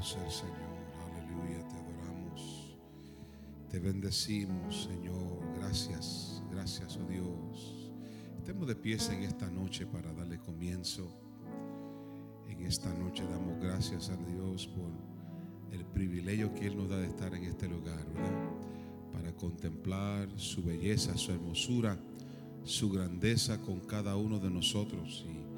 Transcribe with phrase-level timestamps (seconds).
[0.00, 0.56] Alabado Señor.
[1.12, 1.68] Aleluya.
[1.68, 2.76] Te adoramos.
[3.70, 5.40] Te bendecimos, Señor.
[5.58, 6.42] Gracias.
[6.50, 7.92] Gracias, oh Dios.
[8.38, 11.06] Estemos de pies en esta noche para darle comienzo.
[12.48, 14.90] En esta noche damos gracias a Dios por
[15.70, 18.50] el privilegio que Él nos da de estar en este lugar, ¿verdad?
[19.12, 21.98] Para contemplar su belleza, su hermosura,
[22.64, 25.26] su grandeza con cada uno de nosotros.
[25.28, 25.49] Y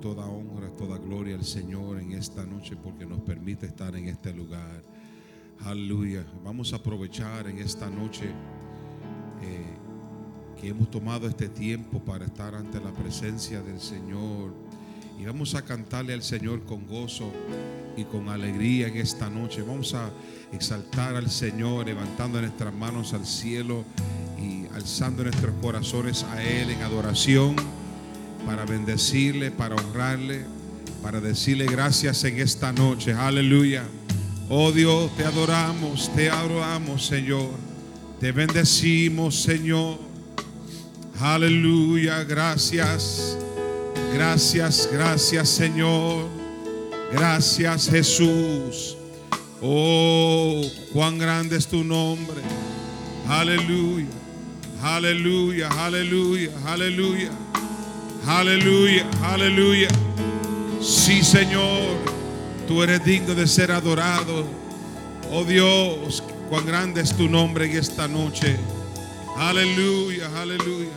[0.00, 4.32] toda honra, toda gloria al Señor en esta noche porque nos permite estar en este
[4.32, 4.82] lugar.
[5.64, 6.26] Aleluya.
[6.44, 8.24] Vamos a aprovechar en esta noche
[9.42, 14.52] eh, que hemos tomado este tiempo para estar ante la presencia del Señor.
[15.20, 17.30] Y vamos a cantarle al Señor con gozo
[17.96, 19.62] y con alegría en esta noche.
[19.62, 20.10] Vamos a
[20.52, 23.84] exaltar al Señor, levantando nuestras manos al cielo
[24.40, 27.81] y alzando nuestros corazones a Él en adoración
[28.46, 30.44] para bendecirle, para honrarle,
[31.02, 33.12] para decirle gracias en esta noche.
[33.12, 33.84] Aleluya.
[34.48, 37.50] Oh Dios, te adoramos, te adoramos, Señor.
[38.20, 39.98] Te bendecimos, Señor.
[41.18, 43.36] Aleluya, gracias.
[44.12, 46.28] Gracias, gracias, Señor.
[47.12, 48.96] Gracias, Jesús.
[49.60, 52.42] Oh, cuán grande es tu nombre.
[53.28, 54.06] Aleluya.
[54.82, 57.30] Aleluya, aleluya, aleluya.
[58.26, 59.88] Aleluya, aleluya.
[60.80, 61.98] Sí, Señor,
[62.68, 64.44] tú eres digno de ser adorado.
[65.30, 68.56] Oh Dios, cuán grande es tu nombre en esta noche.
[69.36, 70.90] Aleluya, aleluya.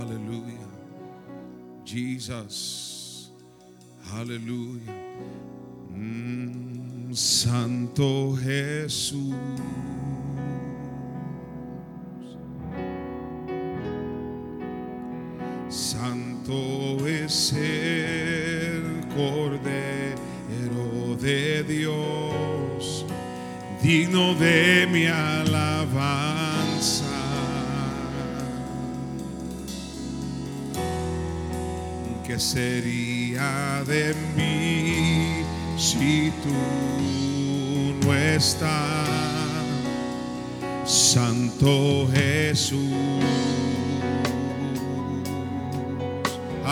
[0.00, 0.66] Aleluya.
[1.84, 3.30] Jesus.
[4.12, 4.92] Aleluya.
[5.90, 9.34] Mm, Santo Jesús.
[15.68, 20.24] Santo es el Cordero
[21.20, 23.06] de Dios,
[23.82, 25.84] digno de mi alabanza.
[32.26, 35.44] ¿Qué sería de mí
[35.78, 39.08] si tú no estás,
[40.84, 43.53] Santo Jesús?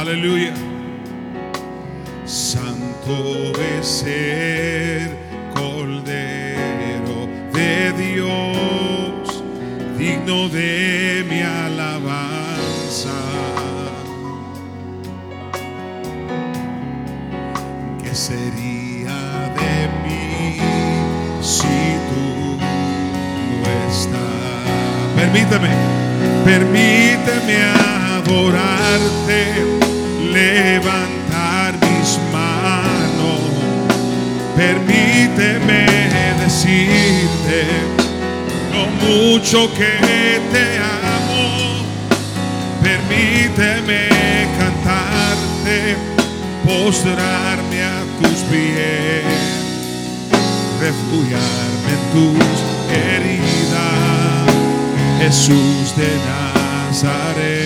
[0.03, 0.53] Aleluya.
[2.25, 5.11] Santo es el
[5.55, 9.45] Cordero de Dios,
[9.97, 13.15] digno de mi alabanza.
[18.03, 20.59] ¿Qué sería de mí
[21.41, 25.15] si tú no estás?
[25.15, 25.71] Permíteme,
[26.45, 27.63] permíteme
[28.17, 29.72] adorarte,
[30.63, 33.41] levantar mis manos.
[34.57, 35.87] Permíteme
[36.45, 37.61] decirte
[38.73, 39.95] lo mucho que
[40.53, 41.85] te amo.
[42.83, 44.09] Permíteme
[44.59, 45.97] cantarte,
[46.65, 49.25] postrarme a tus pies,
[50.81, 52.55] refugiarme en tus
[53.03, 54.47] heridas,
[55.21, 57.62] Jesús de Nazaret.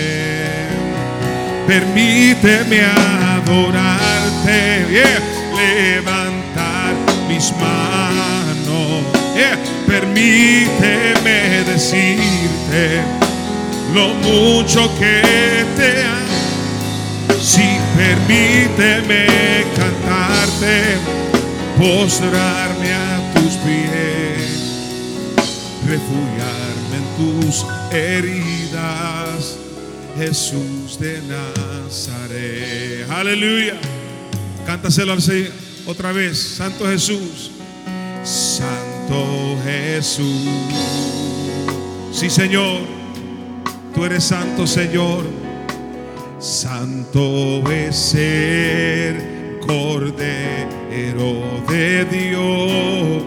[1.67, 4.87] Permíteme adorarte,
[5.53, 6.95] levantar
[7.27, 9.03] mis manos.
[9.35, 13.03] yeah, Permíteme decirte
[13.93, 15.21] lo mucho que
[15.75, 17.37] te amo.
[17.41, 19.27] Sí, permíteme
[19.75, 20.97] cantarte,
[21.77, 24.61] postrarme a tus pies,
[25.85, 29.57] refugiarme en tus heridas,
[30.17, 33.09] Jesús de Nazaret.
[33.09, 33.75] Aleluya.
[34.65, 35.51] Cántaselo Señor
[35.85, 37.51] otra vez, Santo Jesús.
[38.23, 40.47] Santo Jesús.
[42.11, 42.81] Sí, Señor.
[43.93, 45.23] Tú eres santo, Señor.
[46.39, 53.23] Santo es el Cordero de Dios,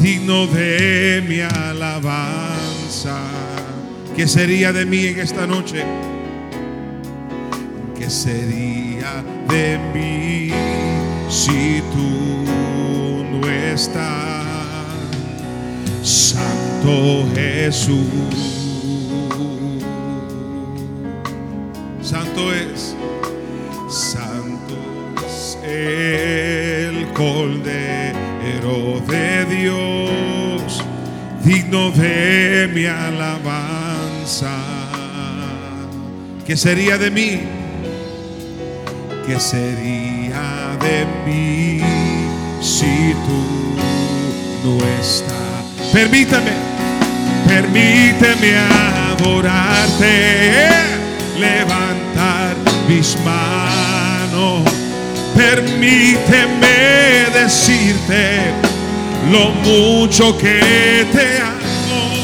[0.00, 3.20] digno de mi alabanza.
[4.16, 5.84] ¿Qué sería de mí en esta noche?
[8.06, 10.52] ¿Qué sería de mí
[11.28, 12.44] si tú
[13.32, 14.46] no estás?
[16.04, 17.98] Santo Jesús.
[22.00, 22.94] Santo es,
[23.90, 24.76] santo
[25.26, 30.84] es el Cordero de Dios,
[31.42, 34.54] digno de mi alabanza.
[36.46, 37.65] ¿Qué sería de mí
[39.26, 41.80] ¿qué sería de mí
[42.60, 43.44] si tú
[44.64, 45.64] no estás?
[45.92, 46.52] Permítame,
[47.48, 48.56] permíteme
[49.10, 50.68] adorarte,
[51.38, 52.54] levantar
[52.88, 54.62] mis manos,
[55.34, 56.76] permíteme
[57.34, 58.52] decirte
[59.30, 62.14] lo mucho que te amo,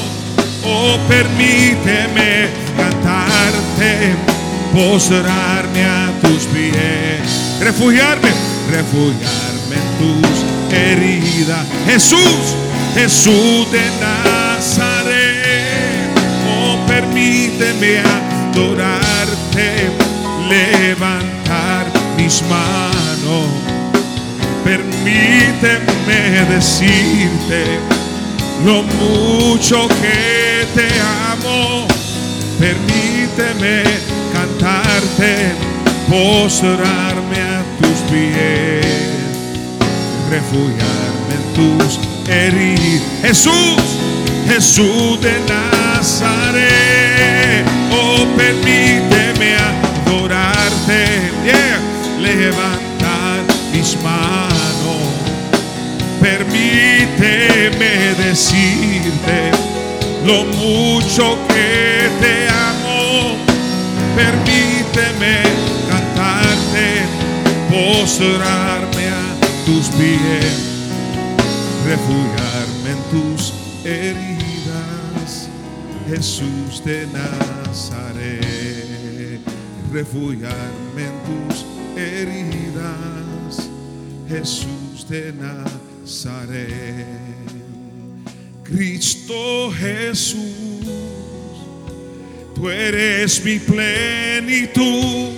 [0.65, 4.32] oh permíteme cantarte
[4.73, 8.31] postrarme a tus pies, refugiarme,
[8.71, 11.67] refugiarme en tus heridas.
[11.87, 12.57] Jesús,
[12.95, 15.13] Jesús de Nazaret,
[16.49, 19.91] oh permíteme adorarte,
[20.49, 21.87] levantar
[22.17, 23.47] mis manos,
[24.65, 27.79] permíteme decirte
[28.65, 30.89] lo mucho que te
[31.33, 31.87] amo,
[32.59, 35.53] permíteme cantarte,
[36.09, 38.87] postrarme a tus pies,
[40.31, 43.03] refugiarme en tus heridas.
[43.23, 43.83] Jesús,
[44.49, 46.65] Jesús de Nazaret,
[47.93, 51.07] oh permíteme adorarte,
[52.19, 53.41] levantar
[53.73, 55.03] mis manos,
[56.21, 59.51] permíteme decirte
[60.25, 62.82] lo mucho que te amo
[64.15, 65.43] permíteme
[65.89, 67.05] cantarte,
[67.71, 70.57] postrarme a tus pies,
[71.87, 73.53] refugiarme en tus
[73.85, 75.49] heridas,
[76.09, 78.41] Jesús de Nazaret,
[79.93, 81.65] refugiarme en tus
[81.97, 83.71] heridas,
[84.29, 87.07] Jesús de Nazaret,
[88.65, 90.63] Cristo Jesús
[92.63, 95.33] Tú eres mi plenitud,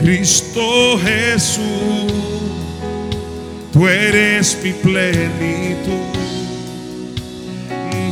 [0.00, 2.10] Cristo Jesús.
[3.70, 6.16] Tú eres mi plenitud,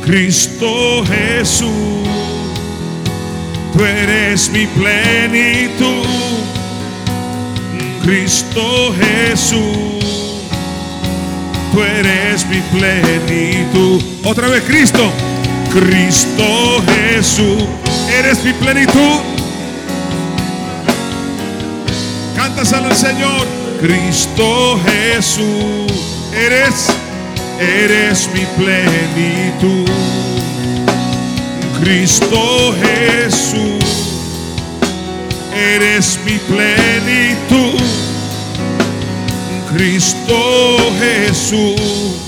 [0.04, 1.70] Cristo Jesús.
[3.72, 6.04] Tú eres mi plenitud,
[8.04, 10.04] Cristo Jesús.
[11.72, 14.02] Tú eres mi plenitud.
[14.26, 15.10] Otra vez, Cristo.
[15.72, 17.64] Cristo Jesús,
[18.16, 19.20] eres mi plenitud.
[22.34, 23.46] Cántaselo al Señor.
[23.80, 25.92] Cristo Jesús,
[26.34, 26.86] eres,
[27.60, 29.88] eres mi plenitud.
[31.80, 33.84] Cristo Jesús,
[35.54, 37.82] eres mi plenitud.
[39.70, 42.27] Cristo Jesús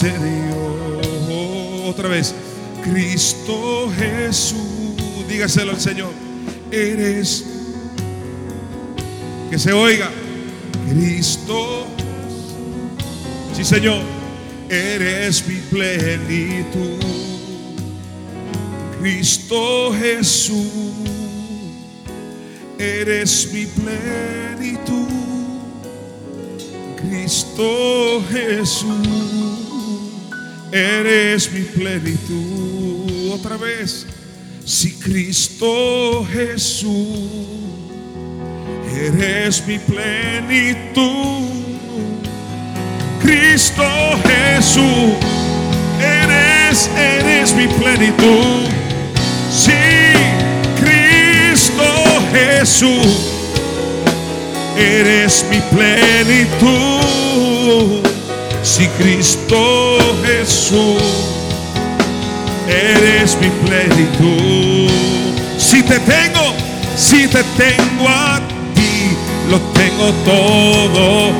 [0.00, 1.02] Señor.
[1.86, 2.34] Otra vez,
[2.82, 4.96] Cristo Jesús,
[5.28, 6.10] dígaselo al Señor,
[6.70, 7.44] eres,
[9.50, 10.10] que se oiga,
[10.88, 11.86] Cristo,
[13.54, 14.00] sí Señor,
[14.70, 17.04] eres mi plenitud,
[19.02, 20.72] Cristo Jesús,
[22.78, 25.10] eres mi plenitud.
[26.96, 29.79] Cristo Jesús,
[30.72, 33.32] eres mi plenitud.
[33.32, 34.06] Otra vez,
[34.64, 37.28] si Cristo Jesús,
[38.94, 41.48] eres mi plenitud.
[43.22, 43.82] Cristo
[44.24, 45.14] Jesús,
[46.00, 48.68] eres, eres mi plenitud.
[49.50, 49.72] Sí,
[50.80, 51.84] Cristo
[52.32, 53.30] Jesús
[54.76, 56.90] eres mi plenitud.
[58.62, 61.02] Si Cristo Jesús,
[62.68, 64.90] eres mi plenitud.
[65.58, 66.54] Si te tengo,
[66.96, 68.40] si te tengo a
[68.74, 69.16] ti,
[69.50, 71.32] lo tengo todo,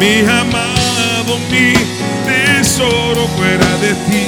[0.00, 1.74] mi amado, mi
[2.26, 4.26] tesoro fuera de ti,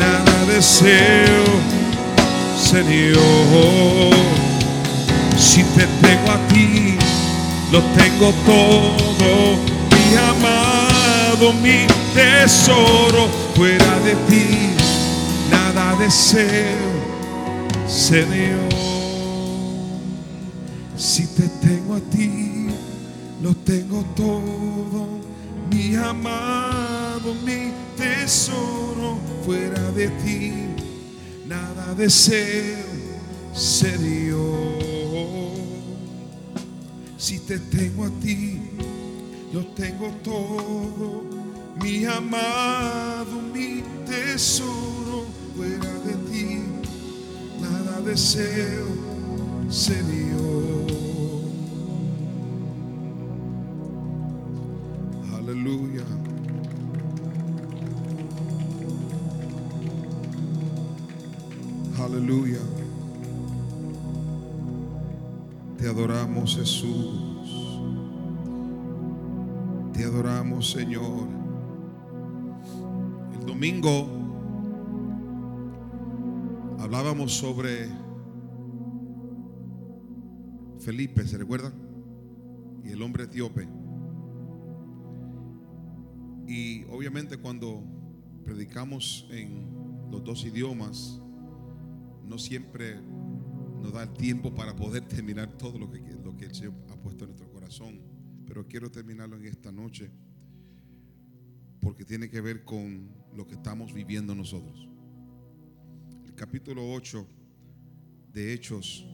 [0.00, 1.44] nada deseo,
[2.60, 4.14] Señor.
[5.38, 6.96] Si te tengo a ti,
[7.70, 9.67] lo tengo todo,
[11.38, 14.74] mi tesoro fuera de ti,
[15.50, 16.90] nada deseo,
[17.86, 18.68] Señor.
[20.96, 22.66] Si te tengo a ti,
[23.40, 25.06] lo tengo todo,
[25.70, 30.52] mi amado, mi tesoro fuera de ti,
[31.46, 32.84] nada deseo,
[33.54, 34.58] Señor.
[37.16, 38.67] Si te tengo a ti,
[39.52, 41.22] yo tengo todo,
[41.82, 45.24] mi amado, mi tesoro
[45.56, 46.62] fuera de ti,
[47.60, 48.86] nada deseo,
[49.70, 50.86] Señor.
[55.34, 56.04] Aleluya.
[61.98, 62.58] Aleluya.
[65.78, 67.27] Te adoramos Jesús.
[70.18, 71.28] Adoramos Señor.
[73.38, 74.08] El domingo
[76.80, 77.88] hablábamos sobre
[80.80, 81.72] Felipe, ¿se recuerdan?
[82.82, 83.68] Y el hombre etíope.
[86.48, 87.84] Y obviamente cuando
[88.44, 89.68] predicamos en
[90.10, 91.22] los dos idiomas,
[92.24, 93.00] no siempre
[93.80, 96.96] nos da el tiempo para poder terminar todo lo que, lo que el Señor ha
[96.96, 98.17] puesto en nuestro corazón.
[98.48, 100.10] Pero quiero terminarlo en esta noche
[101.80, 104.88] porque tiene que ver con lo que estamos viviendo nosotros.
[106.24, 107.26] El capítulo 8
[108.32, 109.06] de Hechos,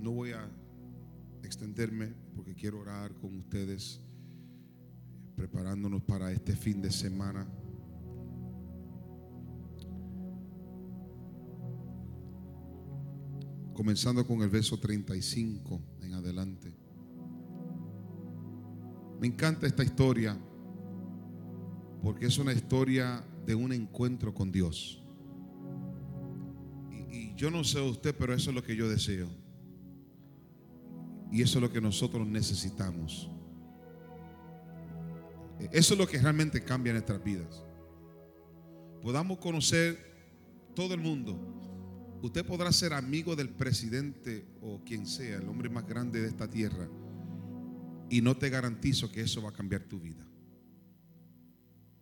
[0.00, 0.48] no voy a
[1.42, 4.00] extenderme porque quiero orar con ustedes,
[5.34, 7.46] preparándonos para este fin de semana.
[13.72, 16.81] comenzando con el verso 35 en adelante.
[19.22, 20.36] Me encanta esta historia
[22.02, 25.00] porque es una historia de un encuentro con Dios.
[26.90, 29.28] Y, yo no sé usted, pero eso es lo que yo deseo.
[31.30, 33.30] Y eso es lo que nosotros necesitamos.
[35.70, 37.64] Eso es lo que realmente cambia nuestras vidas.
[39.02, 39.98] Podamos conocer
[40.74, 41.38] todo el mundo,
[42.22, 46.48] Usted podrá ser amigo del presidente o quien sea, el hombre más grande de esta
[46.48, 46.88] tierra,
[48.12, 50.22] y no te garantizo que eso va a cambiar tu vida.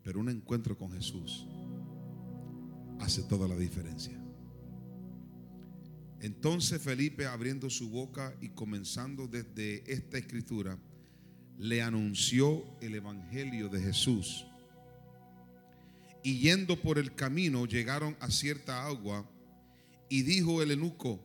[0.02, 1.46] Pero un encuentro con Jesús
[2.98, 4.20] hace toda la diferencia.
[6.18, 10.76] Entonces Felipe abriendo su boca y comenzando desde esta escritura,
[11.58, 14.44] le anunció el Evangelio de Jesús.
[16.24, 19.30] Y yendo por el camino llegaron a cierta agua
[20.08, 21.24] y dijo el eunuco,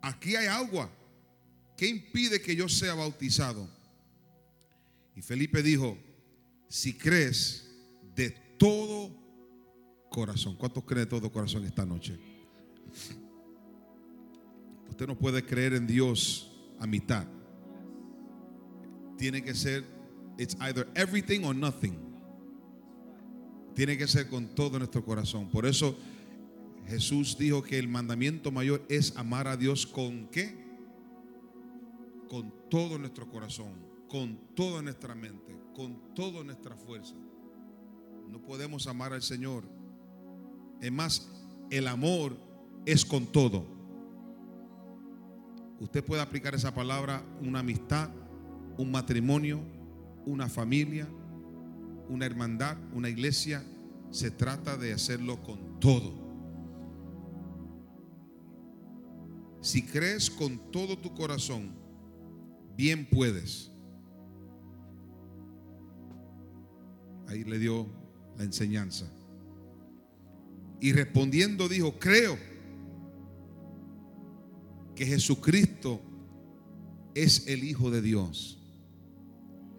[0.00, 0.88] aquí hay agua,
[1.76, 3.76] ¿qué impide que yo sea bautizado?
[5.18, 5.98] Y Felipe dijo,
[6.68, 7.68] si crees
[8.14, 9.10] de todo
[10.08, 12.16] corazón, ¿cuántos creen de todo corazón esta noche?
[14.88, 17.26] Usted no puede creer en Dios a mitad.
[19.16, 19.84] Tiene que ser,
[20.38, 21.98] it's either everything or nothing.
[23.74, 25.50] Tiene que ser con todo nuestro corazón.
[25.50, 25.98] Por eso
[26.86, 30.54] Jesús dijo que el mandamiento mayor es amar a Dios con qué?
[32.28, 37.14] Con todo nuestro corazón, con toda nuestra mente, con toda nuestra fuerza.
[38.28, 39.64] No podemos amar al Señor.
[40.80, 41.30] Es más,
[41.70, 42.36] el amor
[42.86, 43.64] es con todo.
[45.80, 48.10] Usted puede aplicar esa palabra, una amistad,
[48.76, 49.60] un matrimonio,
[50.26, 51.08] una familia,
[52.08, 53.64] una hermandad, una iglesia.
[54.10, 56.26] Se trata de hacerlo con todo.
[59.60, 61.72] Si crees con todo tu corazón,
[62.76, 63.70] bien puedes.
[67.28, 67.86] Ahí le dio
[68.36, 69.06] la enseñanza.
[70.80, 72.38] Y respondiendo dijo, creo
[74.94, 76.00] que Jesucristo
[77.14, 78.58] es el Hijo de Dios.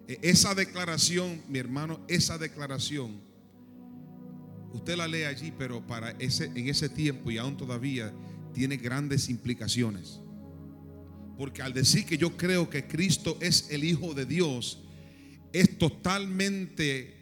[0.06, 3.20] E-, esa declaración, mi hermano, esa declaración,
[4.72, 8.12] usted la lee allí, pero para ese, en ese tiempo y aún todavía
[8.54, 10.20] tiene grandes implicaciones.
[11.36, 14.84] Porque al decir que yo creo que Cristo es el Hijo de Dios,
[15.52, 17.19] es totalmente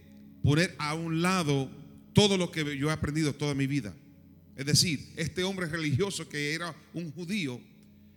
[0.48, 1.70] poner a un lado
[2.14, 3.94] todo lo que yo he aprendido toda mi vida.
[4.56, 7.60] Es decir, este hombre religioso que era un judío,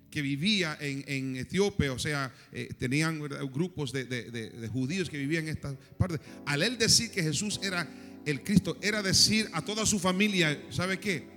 [0.10, 3.20] que vivía en, Etiopía, o sea, eh, tenían
[3.52, 6.22] grupos de, judíos que vivían en esta parte.
[6.46, 7.86] Al él decir que Jesús era
[8.26, 11.28] el Cristo, era decir a toda su familia, ¿sabe qué?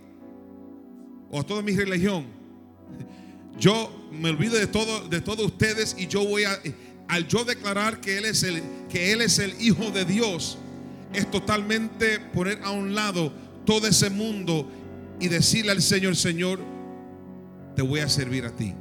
[1.29, 2.29] O a toda mi religión,
[3.59, 6.63] yo me olvido de todo, de todos ustedes y yo voy a,
[7.09, 10.59] al yo declarar que él es el, que él es el Hijo de Dios,
[11.14, 13.33] es totalmente poner a un lado
[13.64, 14.71] todo ese mundo
[15.21, 16.61] y decirle al Señor, Señor,
[17.76, 18.75] te voy a servir a ti.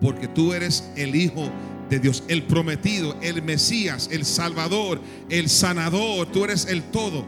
[0.00, 1.50] Porque tú eres el Hijo
[1.90, 6.30] de Dios, el prometido, el Mesías, el Salvador, el sanador.
[6.32, 7.26] Tú eres el todo.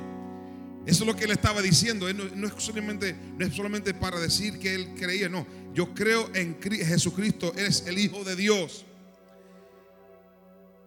[0.86, 2.12] Eso es lo que él estaba diciendo.
[2.12, 5.46] no, es solamente, no es solamente para decir que él creía, no.
[5.74, 8.84] Yo creo en Jesucristo, eres el Hijo de Dios.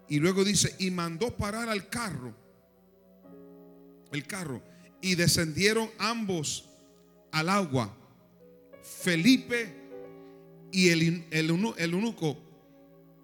[0.07, 2.35] Y luego dice, y mandó parar al carro,
[4.11, 4.61] el carro,
[5.01, 6.65] y descendieron ambos
[7.31, 7.95] al agua.
[8.81, 9.73] Felipe
[10.71, 12.37] y el, el, eunuco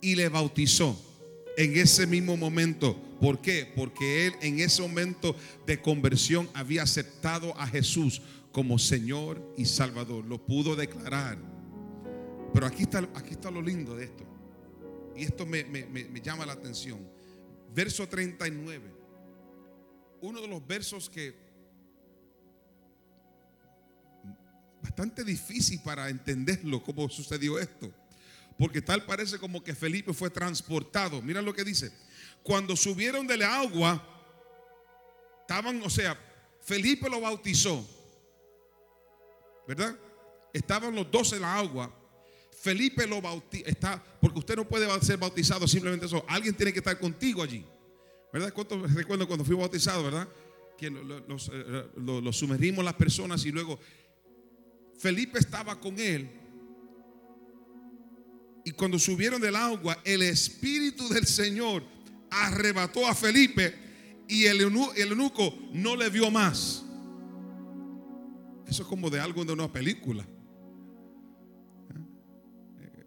[0.02, 1.00] y le bautizó
[1.58, 2.96] en ese mismo momento.
[3.20, 3.72] ¿Por qué?
[3.76, 10.26] Porque él en ese momento de conversión había aceptado a Jesús como Señor y Salvador.
[10.26, 11.38] Lo pudo declarar.
[12.54, 14.26] Pero aquí está, aquí está lo lindo de esto.
[15.15, 17.00] Y esto me, me llama la atención.
[17.74, 19.01] Verso 39.
[20.21, 21.36] Uno de los versos que
[24.81, 27.91] bastante difícil para entenderlo cómo sucedió esto.
[28.57, 31.21] Porque tal parece como que Felipe fue transportado.
[31.21, 31.91] Mira lo que dice.
[32.43, 34.05] Cuando subieron de la agua,
[35.41, 36.17] estaban, o sea,
[36.62, 37.88] Felipe lo bautizó.
[39.67, 39.97] ¿Verdad?
[40.53, 41.91] Estaban los dos en la agua.
[42.51, 43.65] Felipe lo bautizó.
[43.65, 46.23] Está, porque usted no puede ser bautizado simplemente eso.
[46.27, 47.65] Alguien tiene que estar contigo allí.
[48.32, 48.54] ¿Verdad?
[48.54, 50.28] ¿Cuánto recuerdo cuando fui bautizado, verdad?
[50.78, 53.80] Que los, eh, sumergimos las personas y luego
[54.98, 56.30] Felipe estaba con él.
[58.63, 61.84] Y cuando subieron del agua, el Espíritu del Señor
[62.30, 63.74] arrebató a Felipe
[64.28, 66.86] y el, eunuco no le vio más.
[68.67, 70.26] Eso es como de algo de una película.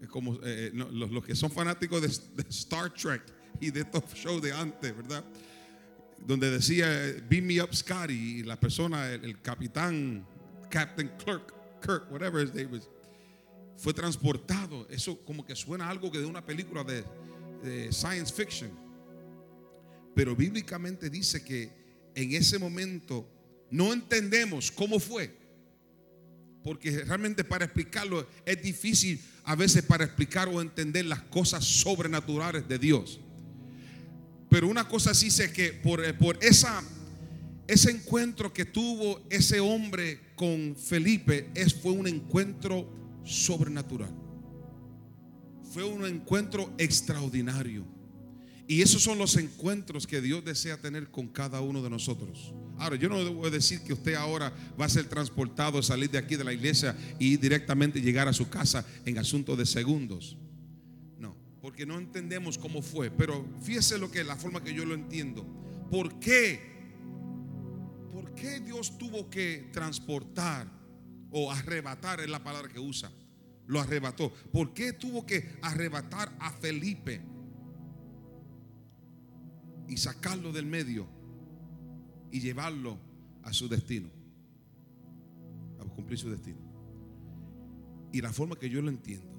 [0.02, 3.22] Es como eh, los, que son fanáticos de, Star Trek
[3.60, 5.24] y de estos shows de antes, ¿verdad?
[6.26, 6.88] Donde decía,
[7.28, 10.26] beam me up Scotty, y la persona, el capitán,
[10.70, 12.80] Captain Clerk, Kirk, whatever his name
[13.76, 14.86] fue transportado.
[14.90, 17.04] Eso como que suena algo que de una película de,
[17.92, 18.70] science fiction.
[20.14, 21.70] Pero bíblicamente dice que
[22.14, 23.28] en ese momento
[23.70, 25.34] no entendemos cómo fue.
[26.62, 32.66] Porque realmente para explicarlo es difícil a veces para explicar o entender las cosas sobrenaturales
[32.68, 33.20] de Dios.
[34.54, 36.80] Pero una cosa sí sé que por, por esa
[37.66, 42.88] ese encuentro que tuvo ese hombre con Felipe es, fue un encuentro
[43.24, 44.14] sobrenatural.
[45.72, 47.84] Fue un encuentro extraordinario.
[48.68, 52.54] Y esos son los encuentros que Dios desea tener con cada uno de nosotros.
[52.78, 56.36] Ahora, yo no debo decir que usted ahora va a ser transportado, salir de aquí
[56.36, 60.36] de la iglesia y directamente llegar a su casa en asunto de segundos.
[61.64, 63.10] Porque no entendemos cómo fue.
[63.10, 65.44] Pero fíjese lo que la forma que yo lo entiendo.
[65.90, 66.74] ¿Por qué
[68.34, 70.70] qué Dios tuvo que transportar
[71.30, 73.10] o arrebatar es la palabra que usa?
[73.66, 74.32] Lo arrebató.
[74.52, 77.22] ¿Por qué tuvo que arrebatar a Felipe
[79.88, 81.06] y sacarlo del medio
[82.30, 82.98] y llevarlo
[83.42, 84.10] a su destino?
[85.80, 86.58] A cumplir su destino.
[88.12, 89.32] Y la forma que yo lo entiendo.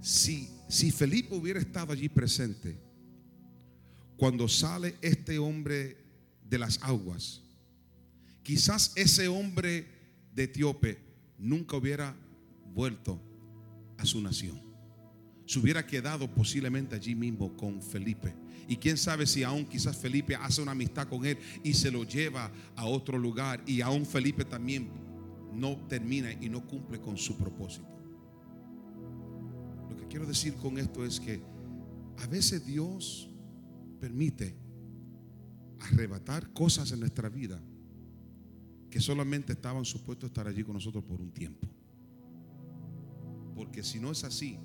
[0.00, 2.76] Si, si Felipe hubiera estado allí presente,
[4.16, 5.96] cuando sale este hombre
[6.48, 7.42] de las aguas.
[8.42, 9.86] Quizás ese hombre
[10.34, 10.98] de Etíope
[11.38, 12.16] nunca hubiera
[12.72, 13.20] vuelto
[13.98, 14.60] a su nación.
[15.46, 18.34] Se hubiera quedado posiblemente allí mismo con Felipe.
[18.68, 22.04] Y quién sabe si aún quizás Felipe hace una amistad con él y se lo
[22.04, 23.62] lleva a otro lugar.
[23.66, 24.88] Y aún Felipe también
[25.52, 27.95] no termina y no cumple con su propósito.
[30.16, 31.42] Quiero decir con esto es que
[32.16, 33.28] a veces Dios
[34.00, 34.56] permite
[35.78, 37.60] arrebatar cosas en nuestra vida
[38.88, 41.68] que solamente estaban supuestos a estar allí con nosotros por un tiempo.
[43.54, 44.58] Porque si no es así,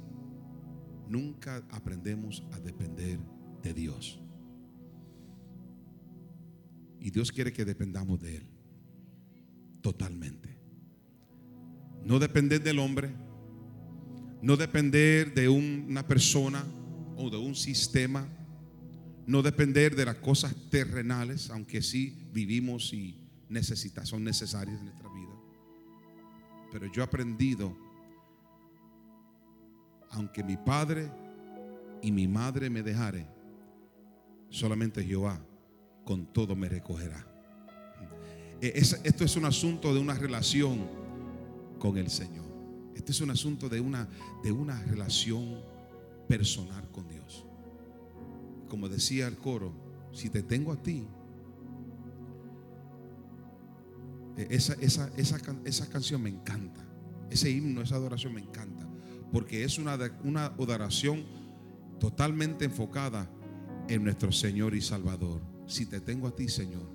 [1.09, 3.19] nunca aprendemos a depender
[3.61, 4.21] de Dios.
[7.01, 8.47] Y Dios quiere que dependamos de Él.
[9.81, 10.57] Totalmente.
[12.05, 13.13] No depender del hombre.
[14.41, 16.65] No depender de una persona
[17.17, 18.27] o de un sistema
[19.27, 23.17] no depender de las cosas terrenales, aunque sí vivimos y
[24.04, 25.34] son necesarias en nuestra vida.
[26.71, 27.75] Pero yo he aprendido,
[30.10, 31.12] aunque mi padre
[32.01, 33.27] y mi madre me dejare,
[34.49, 35.39] solamente Jehová
[36.04, 37.25] con todo me recogerá.
[38.62, 40.88] E, esto es un asunto de una relación
[41.80, 42.50] con el Señor.
[42.95, 44.08] Este es un asunto de una,
[44.43, 45.62] de una relación
[46.27, 47.45] personal con Dios.
[48.67, 49.73] Como decía el coro,
[50.12, 51.06] si te tengo a ti,
[54.38, 56.86] e, esa, esa, esa, esa canción me encanta.
[57.30, 58.88] Ese himno, esa adoración me encanta.
[59.32, 61.23] Porque es una, una adoración
[61.99, 63.30] totalmente enfocada
[63.88, 65.41] en nuestro Señor y Salvador.
[65.67, 66.89] Si te tengo a ti, Señor,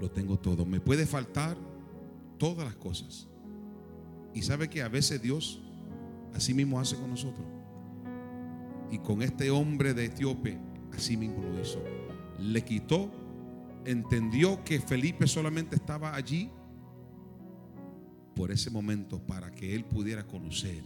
[0.00, 0.66] lo tengo todo.
[0.66, 1.56] Me puede faltar
[2.38, 3.28] todas las cosas.
[4.34, 5.62] Y sabe que a veces Dios
[6.34, 7.46] así mismo hace con nosotros.
[8.90, 10.58] Y con este hombre de Etíope,
[10.92, 11.82] así mismo lo hizo.
[12.38, 13.10] Le quitó,
[13.84, 16.50] entendió que Felipe solamente estaba allí
[18.34, 20.82] por ese momento para que él pudiera conocer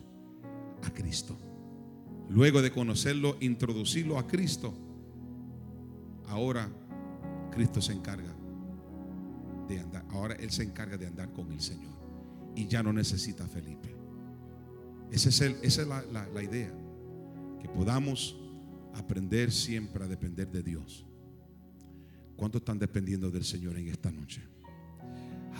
[0.84, 1.36] a Cristo.
[2.28, 4.74] Luego de conocerlo, introducirlo a Cristo,
[6.26, 6.68] ahora
[7.50, 8.34] Cristo se encarga
[9.66, 10.04] de andar.
[10.10, 11.97] Ahora Él se encarga de andar con el Señor
[12.58, 13.94] y ya no necesita a Felipe.
[15.12, 16.74] Es esa es la, idea,
[17.60, 18.36] que podamos
[18.94, 21.06] aprender siempre a depender de Dios.
[22.36, 24.42] ¿Cuántos están dependiendo del Señor en esta noche?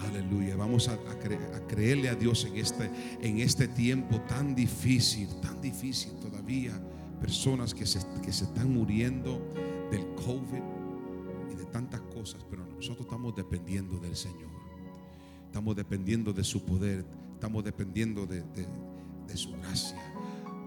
[0.08, 0.56] Aleluya.
[0.56, 0.98] Vamos a,
[1.68, 6.72] creerle a Dios en este, en este tiempo tan difícil, tan difícil todavía.
[7.20, 9.52] Personas que se, que se están muriendo
[9.92, 14.57] del COVID y de tantas cosas, pero nosotros estamos dependiendo del Señor.
[15.48, 17.04] Estamos dependiendo de su poder.
[17.34, 18.44] Estamos dependiendo de,
[19.34, 19.98] su gracia.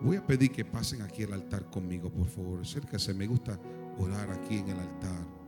[0.01, 2.61] Voy a pedir que pasen aquí al altar conmigo, por favor.
[2.61, 3.13] Acérquese.
[3.13, 3.59] Me gusta
[3.99, 5.40] orar aquí en el altar.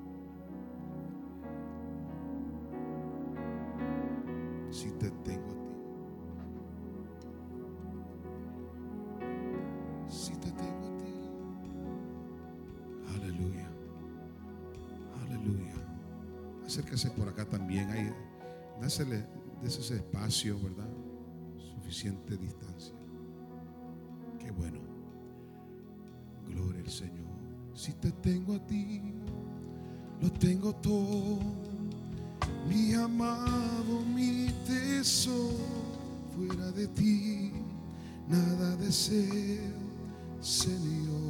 [18.94, 19.26] Dásele,
[19.64, 20.88] ese espacio, ¿verdad?
[21.58, 22.94] Suficiente distancia.
[24.38, 24.78] Qué bueno.
[26.46, 27.26] Gloria al Señor.
[27.74, 29.02] Si te tengo a ti,
[30.22, 31.40] lo tengo todo.
[32.70, 35.58] Mi amado, mi tesoro,
[36.36, 37.52] fuera de ti,
[38.30, 39.74] nada deseo,
[40.40, 41.23] Señor.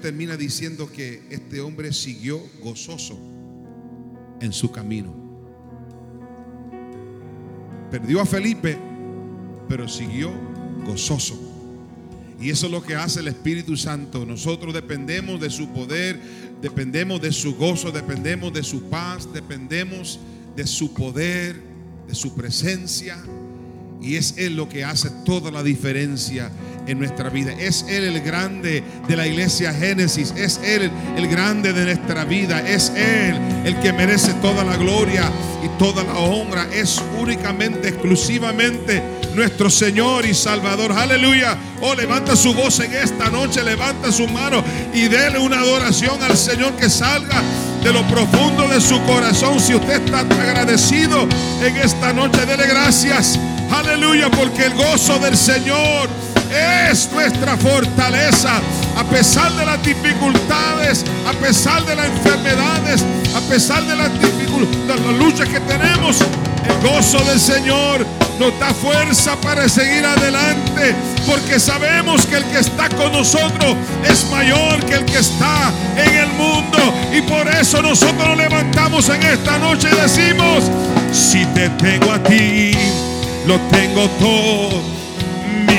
[0.00, 3.18] Termina diciendo que este hombre siguió gozoso
[4.40, 5.14] en su camino.
[7.90, 8.78] Perdió a Felipe,
[9.68, 10.30] pero siguió
[10.86, 11.38] gozoso.
[12.40, 14.24] Y eso es lo que hace el Espíritu Santo.
[14.24, 16.20] Nosotros dependemos de su poder,
[16.60, 20.18] dependemos de su gozo, dependemos de su paz, dependemos
[20.56, 21.60] de su poder,
[22.08, 23.22] de su presencia.
[24.00, 26.50] Y es Él lo que hace toda la diferencia
[26.86, 27.52] en nuestra vida.
[27.52, 30.32] Es Él el grande de la iglesia Génesis.
[30.36, 32.60] Es Él el grande de nuestra vida.
[32.60, 35.30] Es Él el que merece toda la gloria
[35.64, 36.66] y toda la honra.
[36.72, 39.02] Es únicamente, exclusivamente
[39.34, 40.92] nuestro Señor y Salvador.
[40.92, 41.56] Aleluya.
[41.80, 43.62] Oh, levanta su voz en esta noche.
[43.62, 47.42] Levanta su mano y dele una adoración al Señor que salga
[47.82, 49.60] de lo profundo de su corazón.
[49.60, 51.26] Si usted está agradecido
[51.62, 53.38] en esta noche, dele gracias.
[53.70, 56.08] Aleluya, porque el gozo del Señor
[56.52, 58.60] es nuestra fortaleza.
[58.96, 64.10] A pesar de las dificultades, a pesar de las enfermedades, a pesar de las
[65.18, 68.06] luchas que tenemos, el gozo del Señor
[68.38, 70.94] nos da fuerza para seguir adelante,
[71.26, 73.76] porque sabemos que el que está con nosotros
[74.08, 76.78] es mayor que el que está en el mundo.
[77.12, 80.64] Y por eso nosotros nos levantamos en esta noche y decimos,
[81.12, 82.72] si te tengo a ti,
[83.46, 85.01] lo tengo todo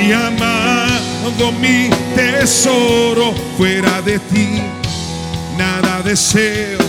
[0.04, 4.62] mi amado, mi tesoro, fuera de ti,
[5.58, 6.80] nada deseo,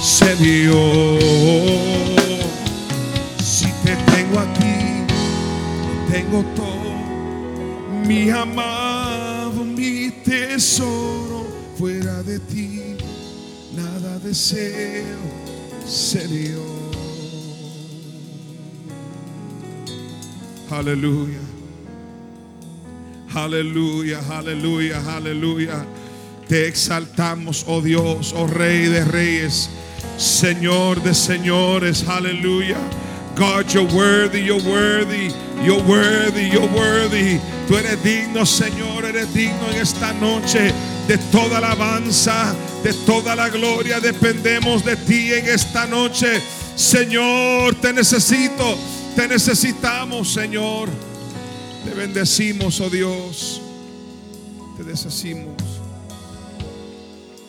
[0.00, 1.20] Señor.
[3.38, 5.04] Si te tengo aquí,
[6.10, 6.92] tengo todo,
[8.06, 12.96] mi amado, mi tesoro, fuera de ti,
[13.76, 15.18] nada deseo,
[15.86, 16.78] Señor.
[20.70, 21.47] Aleluya.
[23.38, 25.86] Aleluya, aleluya, aleluya.
[26.48, 29.70] Te exaltamos, oh Dios, oh Rey de Reyes,
[30.16, 32.78] Señor de Señores, aleluya.
[33.36, 35.30] God, you're worthy, you're worthy,
[35.62, 37.38] you're worthy, you're worthy.
[37.68, 40.72] Tú eres digno, Señor, eres digno en esta noche
[41.06, 44.00] de toda alabanza, de toda la gloria.
[44.00, 46.42] Dependemos de ti en esta noche.
[46.74, 48.76] Señor, te necesito,
[49.14, 50.88] te necesitamos, Señor.
[51.88, 53.62] Te bendecimos, oh Dios.
[54.76, 55.56] Te decimos.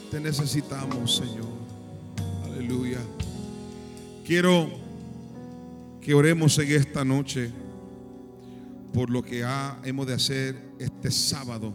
[0.09, 1.49] Te necesitamos, Señor.
[2.45, 2.99] Aleluya.
[4.25, 4.69] Quiero
[5.99, 7.51] que oremos en esta noche
[8.93, 9.45] por lo que
[9.83, 11.73] hemos de hacer este sábado.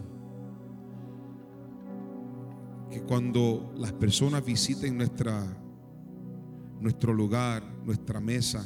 [2.89, 5.45] Que cuando las personas visiten nuestra,
[6.81, 8.65] nuestro lugar, nuestra mesa,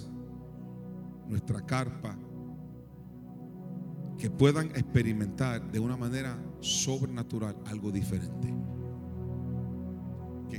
[1.27, 2.17] nuestra carpa,
[4.19, 8.53] que puedan experimentar de una manera sobrenatural algo diferente.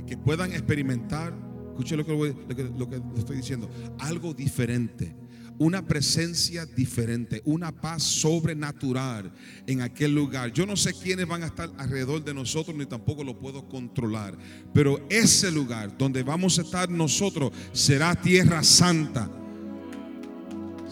[0.07, 1.33] Que, puedan experimentar,
[1.69, 3.69] escuche lo que, lo que estoy diciendo,
[3.99, 5.15] algo diferente
[5.59, 9.31] una presencia diferente, una paz sobrenatural
[9.67, 10.51] en aquel lugar.
[10.51, 14.35] Yo no sé quiénes van a estar alrededor de nosotros, ni tampoco lo puedo controlar,
[14.73, 19.29] pero ese lugar donde vamos a estar nosotros será tierra santa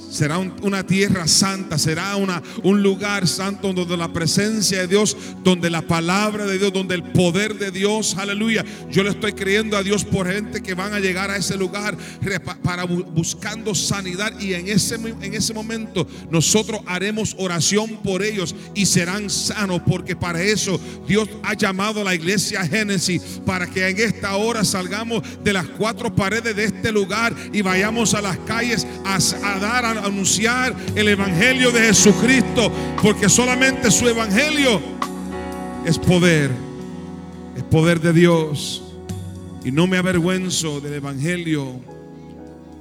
[0.10, 5.70] Será una tierra santa, será una, un lugar santo donde la presencia de Dios, donde
[5.70, 8.66] la palabra de Dios, donde el poder de Dios, aleluya.
[8.90, 11.98] Yo le estoy creyendo a Dios por gente que van a llegar a ese lugar
[12.64, 18.86] para buscando sanidad y en ese, en ese momento nosotros haremos oración por ellos y
[18.86, 24.00] serán sanos porque para eso Dios ha llamado a la iglesia Génesis para que en
[24.00, 28.86] esta hora salgamos de las cuatro paredes de este lugar y vayamos a las calles
[29.06, 34.82] a, a dar a anunciar el Evangelio de Jesucristo, porque solamente su Evangelio
[35.86, 36.52] es poder,
[37.56, 38.84] es poder de Dios.
[39.64, 41.82] Y no me avergüenzo del Evangelio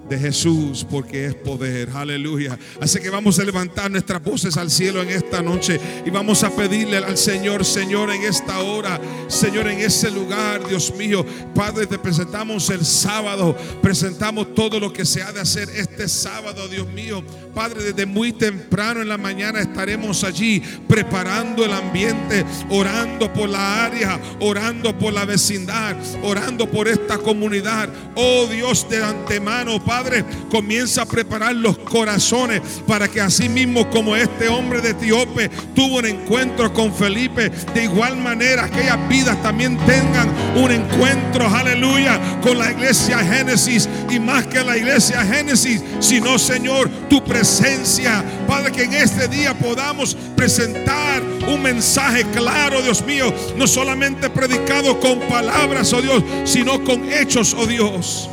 [0.09, 1.91] de Jesús porque es poder.
[1.95, 2.59] Aleluya.
[2.81, 6.51] Así que vamos a levantar nuestras voces al cielo en esta noche y vamos a
[6.51, 11.25] pedirle al Señor, Señor, en esta hora, Señor, en ese lugar, Dios mío.
[11.55, 16.69] Padre, te presentamos el sábado, presentamos todo lo que se ha de hacer este sábado,
[16.69, 17.23] Dios mío.
[17.55, 23.85] Padre, desde muy temprano en la mañana estaremos allí preparando el ambiente, orando por la
[23.85, 27.89] área, orando por la vecindad, orando por esta comunidad.
[28.15, 33.91] Oh Dios de antemano, Padre Padre, comienza a preparar los corazones para que así mismo
[33.91, 39.43] como este hombre de Etíope tuvo un encuentro con Felipe, de igual manera aquellas vidas
[39.43, 45.83] también tengan un encuentro, aleluya, con la iglesia Génesis y más que la iglesia Génesis,
[45.99, 53.05] sino Señor, tu presencia, Padre, que en este día podamos presentar un mensaje claro, Dios
[53.05, 58.31] mío, no solamente predicado con palabras, oh Dios, sino con hechos, oh Dios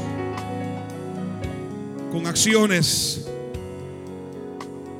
[2.15, 3.25] con acciones.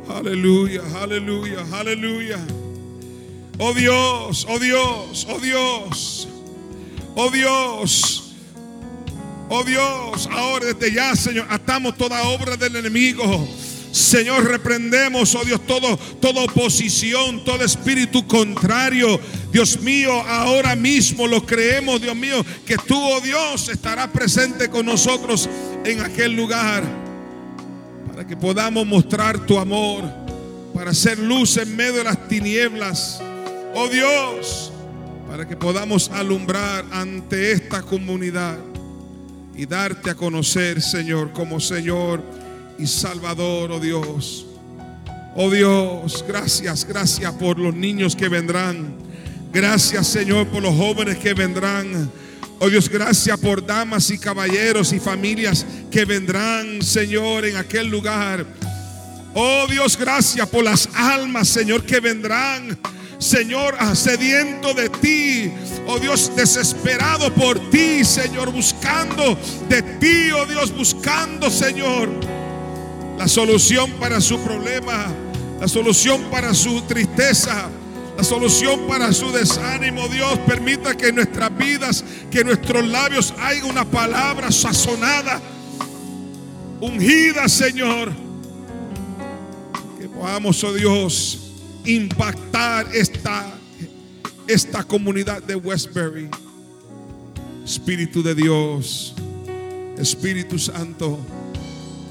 [0.10, 2.46] Aleluya, aleluya, aleluya.
[3.58, 6.28] Oh Dios, oh Dios, oh Dios,
[7.16, 8.34] oh Dios,
[9.48, 10.28] oh Dios.
[10.30, 13.48] Ahora desde ya, Señor, atamos toda obra del enemigo.
[13.94, 19.22] Señor, reprendemos, oh Dios, todo, toda oposición, todo espíritu contrario.
[19.54, 24.86] Dios mío, ahora mismo lo creemos, Dios mío, que tú, oh Dios, estarás presente con
[24.86, 25.50] nosotros
[25.86, 27.05] en aquel lugar
[28.28, 30.04] que podamos mostrar tu amor,
[30.74, 33.22] para ser luz en medio de las tinieblas.
[33.74, 34.72] Oh Dios,
[35.28, 38.58] para que podamos alumbrar ante esta comunidad
[39.56, 42.22] y darte a conocer, Señor, como Señor
[42.78, 44.48] y Salvador, oh Dios.
[45.36, 48.96] Oh Dios, gracias, gracias por los niños que vendrán.
[49.54, 52.12] Gracias, Señor, por los jóvenes que vendrán.
[52.60, 58.46] Oh Dios, gracias por damas y caballeros y familias que vendrán, Señor, en aquel lugar.
[59.34, 62.78] Oh Dios, gracias por las almas, Señor, que vendrán.
[63.18, 65.52] Señor, sediento de ti.
[65.88, 69.38] Oh Dios, desesperado por ti, Señor, buscando
[69.68, 72.10] de ti, oh Dios, buscando, Señor,
[73.18, 75.08] la solución para su problema,
[75.60, 77.70] la solución para su tristeza,
[78.18, 80.08] la solución para su desánimo.
[80.08, 85.42] Dios permita que en nuestras vidas, que en nuestros labios haya una palabra sazonada,
[86.80, 88.12] ungida, Señor.
[90.00, 91.40] Que podamos, oh Dios,
[91.86, 93.54] impactar esta,
[94.48, 96.30] esta comunidad de Westbury.
[97.64, 99.16] Espíritu de Dios,
[99.98, 101.18] Espíritu Santo,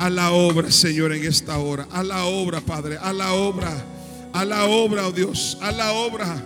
[0.01, 1.87] a la obra, Señor, en esta hora.
[1.93, 3.73] A la obra, Padre, a la obra.
[4.35, 6.45] A la obra, oh Dios, a la obra.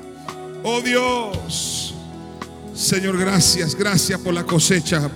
[0.63, 1.95] Oh Dios.
[2.75, 5.11] Señor, gracias, gracias por la cosecha.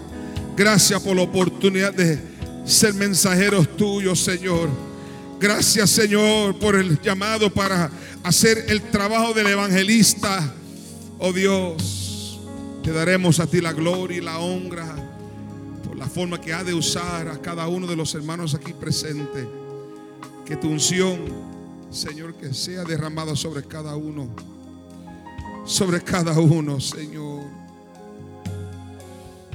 [0.56, 2.18] Gracias por la oportunidad de
[2.64, 4.70] ser mensajeros tuyos, Señor.
[5.38, 7.90] Gracias, Señor, por el llamado para
[8.22, 10.54] hacer el trabajo del evangelista.
[11.18, 12.40] Oh Dios,
[12.82, 14.96] te daremos a ti la gloria y la honra
[15.84, 19.46] por la forma que ha de usar a cada uno de los hermanos aquí presentes.
[20.46, 21.51] Que tu unción
[21.92, 24.34] Señor, que sea derramada sobre cada uno.
[25.66, 27.42] Sobre cada uno, Señor.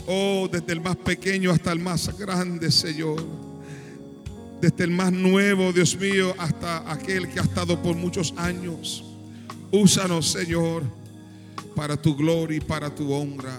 [0.05, 3.23] Oh, desde el más pequeño hasta el más grande, Señor.
[4.61, 9.03] Desde el más nuevo, Dios mío, hasta aquel que ha estado por muchos años.
[9.71, 10.83] Úsanos, Señor,
[11.75, 13.57] para tu gloria y para tu honra.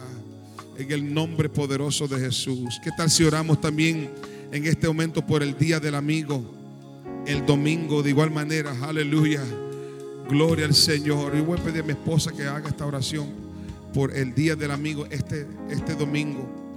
[0.79, 2.81] En el nombre poderoso de Jesús.
[2.83, 4.09] ¿Qué tal si oramos también
[4.53, 6.58] en este momento por el Día del Amigo?
[7.27, 8.75] El domingo de igual manera.
[8.83, 9.43] Aleluya.
[10.29, 11.37] Gloria al Señor.
[11.37, 13.29] Y voy a pedir a mi esposa que haga esta oración
[13.95, 16.68] por el Día del Amigo este, este domingo.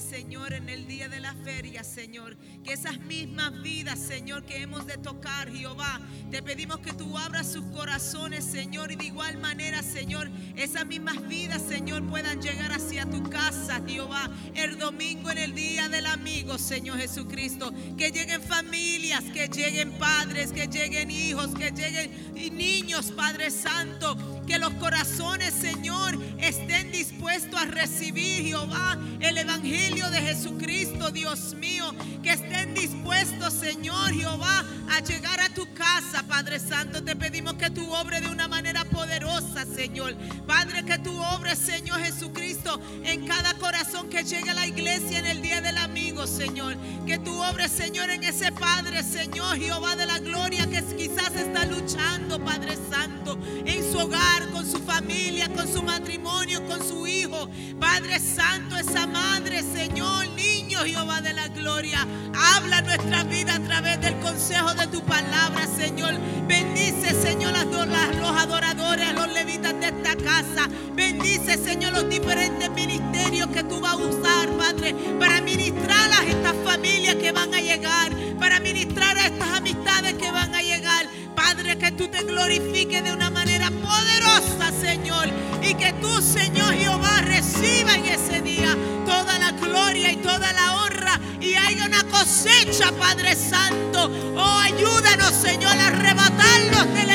[0.00, 2.36] Señor, en el día de la feria, Señor.
[2.64, 6.00] Que esas mismas vidas, Señor, que hemos de tocar, Jehová.
[6.30, 8.92] Te pedimos que tú abras sus corazones, Señor.
[8.92, 14.30] Y de igual manera, Señor, esas mismas vidas, Señor, puedan llegar hacia tu casa, Jehová.
[14.54, 17.72] El domingo en el día del amigo, Señor Jesucristo.
[17.96, 24.16] Que lleguen familias, que lleguen padres, que lleguen hijos, que lleguen niños, Padre Santo.
[24.46, 31.94] Que los corazones, Señor, estén dispuestos a recibir, Jehová, el Evangelio de Jesucristo, Dios mío.
[32.22, 37.02] Que estén dispuestos, Señor, Jehová, a llegar a tu casa, Padre Santo.
[37.02, 40.14] Te pedimos que tu obre de una manera poderosa, Señor.
[40.46, 45.26] Padre, que tu obre, Señor Jesucristo, en cada corazón que llegue a la iglesia en
[45.26, 45.78] el día del
[46.26, 46.76] Señor.
[47.06, 51.66] Que tu obre, Señor, en ese Padre, Señor, Jehová de la gloria, que quizás está
[51.66, 57.48] luchando, Padre Santo, en su hogar, con su familia, con su matrimonio, con su hijo
[57.78, 62.06] Padre Santo, esa madre, Señor, niño Jehová de la gloria.
[62.34, 66.14] Habla nuestra vida a través del consejo de tu palabra, Señor.
[66.46, 70.68] Bendice, Señor, los adoradores, los levitas de esta casa.
[70.94, 77.16] Bendice, Señor, los diferentes ministerios que tú vas a usar, Padre, para ministrar estas familias
[77.16, 81.06] que van a llegar, para ministrar a estas amistades que van a llegar.
[81.34, 85.28] Padre, que tú te glorifiques de una manera poderosa, Señor.
[85.62, 88.76] Y que tú, Señor Jehová, reciba en ese día
[89.06, 91.20] toda la gloria y toda la honra.
[91.40, 94.10] Y haya una cosecha, Padre Santo.
[94.36, 97.13] Oh, ayúdanos, Señor, a arrebatarnos del enemigo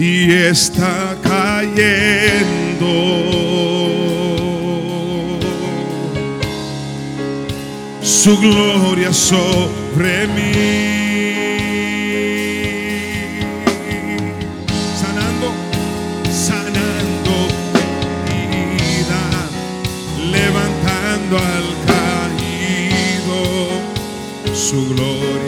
[0.00, 2.86] Y está cayendo
[8.00, 10.52] su gloria sobre mí.
[15.00, 15.52] Sanando,
[16.30, 17.48] sanando
[18.28, 19.22] vida,
[20.30, 23.40] levantando al caído,
[24.54, 25.47] su gloria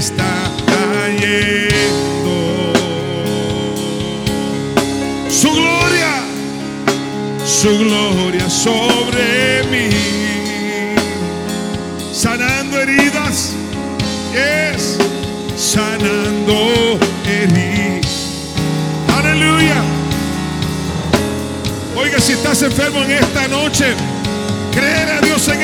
[0.00, 1.72] está cayendo.
[5.28, 6.22] su gloria,
[7.44, 9.90] su gloria sobre mí,
[12.14, 13.52] sanando heridas,
[14.32, 14.96] es
[15.54, 18.40] sanando heridas.
[19.18, 19.82] Aleluya.
[21.94, 23.94] Oiga, si estás enfermo en esta noche,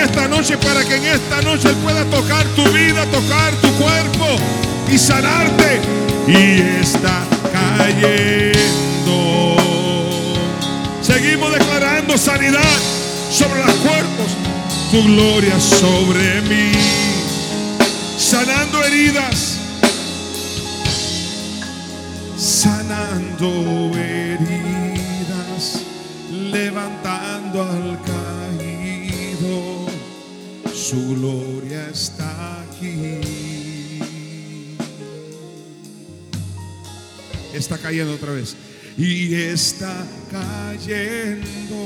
[0.07, 4.37] esta noche para que en esta noche pueda tocar tu vida, tocar tu cuerpo
[4.91, 5.81] y sanarte.
[6.27, 8.57] Y está cayendo.
[11.03, 12.79] Seguimos declarando sanidad
[13.31, 14.31] sobre los cuerpos.
[14.91, 16.73] Tu gloria sobre mí.
[18.17, 19.59] Sanando heridas.
[22.39, 25.81] sanando heridas,
[26.31, 28.16] levantando al.
[30.89, 33.99] Su gloria está aquí.
[37.53, 38.55] Está cayendo otra vez.
[38.97, 41.76] Y está cayendo.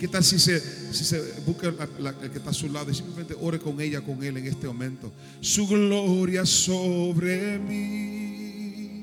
[0.00, 0.58] ¿Qué tal si se,
[0.94, 4.24] si se busca el que está a su lado y simplemente ore con ella, con
[4.24, 5.12] él en este momento?
[5.42, 9.02] Su gloria sobre mí.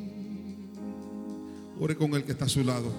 [1.79, 2.91] Ore con el que está a su lado.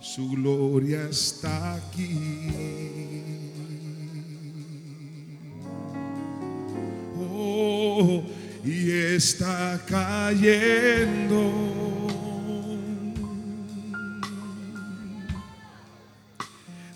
[0.00, 3.22] Su gloria está aquí.
[7.18, 8.22] Oh,
[8.64, 11.52] y está cayendo.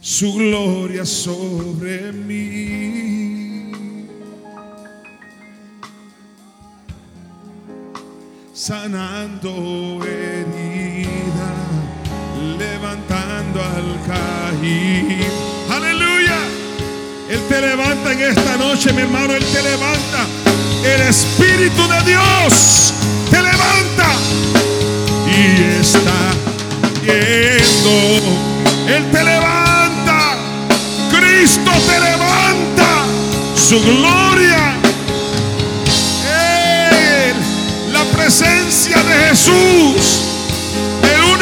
[0.01, 3.44] Su gloria sobre mí.
[8.67, 11.53] Sanando herida,
[12.59, 15.27] levantando al caído.
[15.71, 16.39] Aleluya.
[17.29, 19.35] Él te levanta en esta noche, mi hermano.
[19.35, 20.25] Él te levanta.
[20.83, 22.95] El Espíritu de Dios
[23.31, 24.09] te levanta.
[25.29, 26.33] Y está
[27.03, 28.31] yendo.
[28.89, 30.37] Él te levanta.
[31.11, 33.05] Cristo te levanta.
[33.55, 34.24] Su gloria.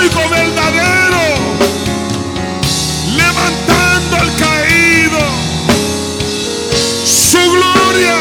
[0.03, 1.21] Único verdadero.
[3.17, 5.21] Levantando al caído
[7.05, 8.19] su gloria.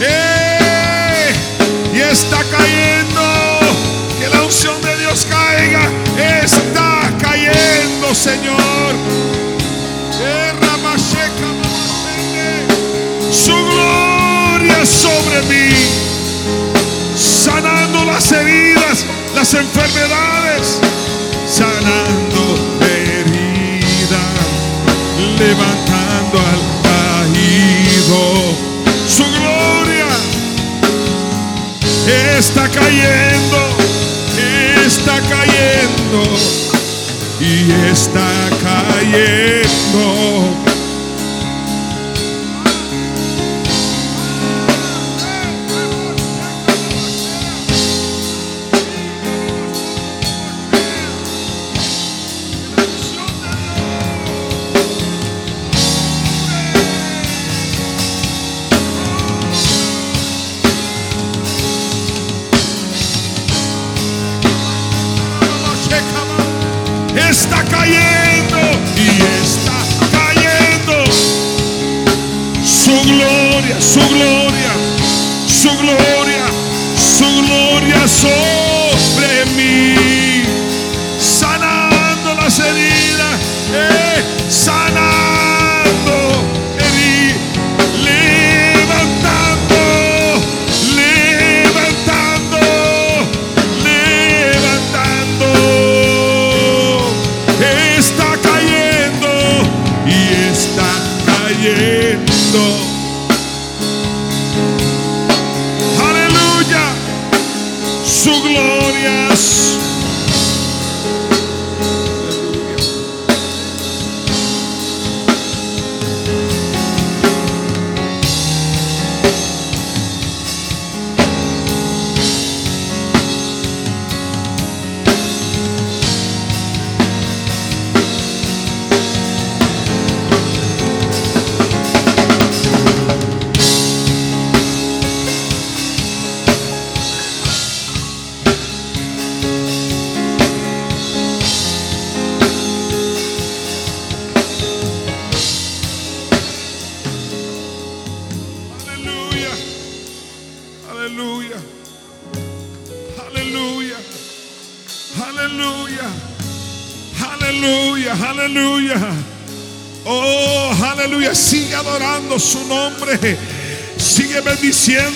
[0.00, 1.32] ¡Eh!
[1.94, 3.22] Y está cayendo.
[4.20, 5.90] Que la unción de Dios caiga.
[6.42, 8.94] Está cayendo, Señor.
[10.20, 10.52] ¡Eh!
[13.32, 15.74] Su gloria sobre mí.
[17.16, 18.63] Sanando las heridas,
[19.44, 20.80] las enfermedades.
[21.46, 24.40] Sanando heridas
[25.38, 28.22] levantando al caído.
[29.06, 30.08] Su gloria
[32.38, 33.76] está cayendo,
[34.86, 36.22] está cayendo
[37.38, 40.63] y está cayendo.
[73.78, 74.72] Su gloria,
[75.46, 76.44] su gloria,
[76.96, 80.42] su gloria sobre mí.
[81.18, 83.38] Sanando las heridas,
[83.72, 85.33] eh, sanando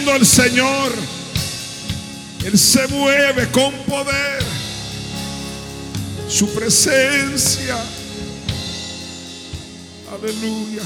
[0.08, 0.92] bendiciendo al Señor.
[2.44, 4.42] Él se mueve con poder.
[6.28, 7.76] Su presencia.
[10.12, 10.82] Aleluya.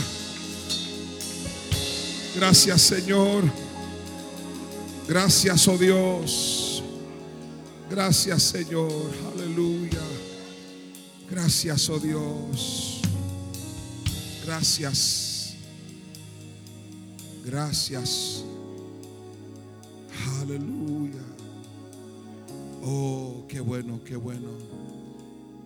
[2.37, 3.45] Gracias Señor.
[5.09, 6.83] Gracias, oh Dios.
[7.91, 9.11] Gracias Señor.
[9.35, 10.01] Aleluya.
[11.31, 13.01] Gracias, oh Dios.
[14.45, 15.55] Gracias.
[17.45, 18.45] Gracias.
[20.43, 21.23] Aleluya.
[22.85, 24.49] Oh, qué bueno, qué bueno.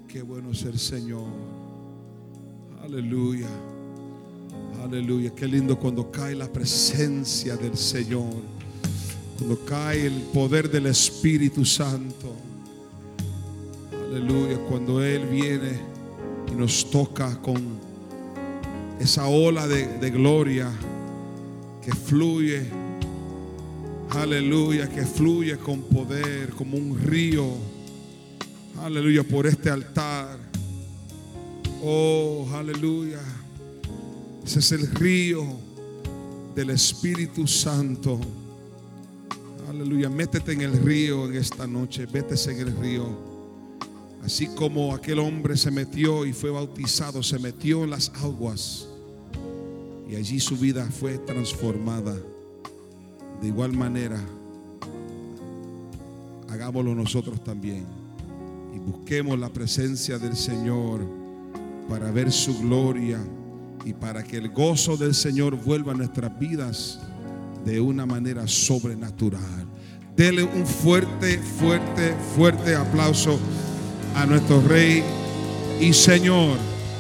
[0.06, 1.24] Qué bueno es el Señor.
[2.82, 3.48] Aleluya.
[4.84, 5.34] Aleluya.
[5.34, 8.34] Qué lindo cuando cae la presencia del Señor.
[9.38, 12.36] Cuando cae el poder del Espíritu Santo.
[14.10, 14.58] Aleluya.
[14.68, 15.80] Cuando Él viene
[16.52, 17.78] y nos toca con
[19.00, 20.70] esa ola de, de gloria
[21.82, 22.85] que fluye.
[24.10, 24.88] Aleluya.
[24.88, 27.46] Que fluye con poder como un río.
[28.82, 29.22] Aleluya.
[29.24, 30.38] Por este altar.
[31.82, 33.20] Oh, aleluya.
[34.44, 35.44] Ese es el río
[36.54, 38.20] del Espíritu Santo.
[39.68, 40.08] Aleluya.
[40.08, 42.06] Métete en el río en esta noche.
[42.06, 43.36] Vétese en el río.
[44.26, 48.88] Así como aquel hombre se metió y fue bautizado, se metió en las aguas.
[50.10, 52.16] Y allí su vida fue transformada.
[53.40, 54.20] De igual manera,
[56.48, 57.84] hagámoslo nosotros también.
[58.74, 61.06] Y busquemos la presencia del Señor
[61.88, 63.18] para ver su gloria
[63.84, 66.98] y para que el gozo del Señor vuelva a nuestras vidas
[67.64, 69.66] de una manera sobrenatural.
[70.16, 73.38] Dele un fuerte, fuerte, fuerte aplauso
[74.14, 75.02] a nuestro Rey
[75.80, 76.56] y Señor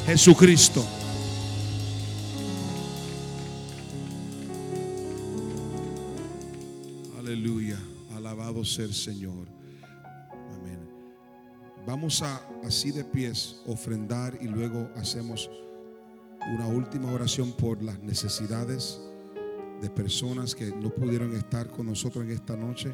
[0.06, 0.84] Jesucristo.
[8.78, 9.48] El Señor.
[10.58, 10.80] Amén.
[11.86, 15.48] Vamos a así de pies ofrendar y luego hacemos
[16.52, 19.00] una última oración por las necesidades
[19.80, 22.92] de personas que no pudieron estar con nosotros en esta noche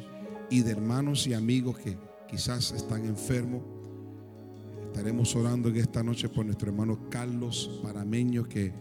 [0.49, 1.97] y de hermanos y amigos que
[2.29, 3.63] quizás están enfermos.
[4.85, 8.71] Estaremos orando en esta noche por nuestro hermano Carlos Parameño que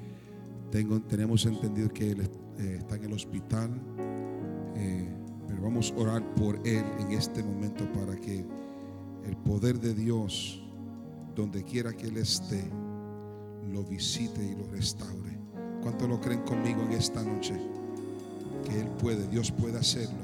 [0.70, 3.70] tengo, tenemos entendido que él eh, está en el hospital.
[4.76, 5.11] Eh,
[5.62, 8.44] vamos a orar por él en este momento para que
[9.24, 10.62] el poder de Dios,
[11.34, 12.62] donde quiera que él esté,
[13.70, 15.38] lo visite y lo restaure.
[15.82, 17.54] ¿Cuánto lo creen conmigo en esta noche?
[18.64, 20.18] Que Él puede, Dios puede hacerlo.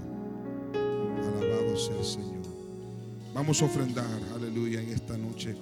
[0.75, 2.39] Alabado sea el Señor.
[3.35, 5.57] Vamos a ofrendar, aleluya, en esta noche.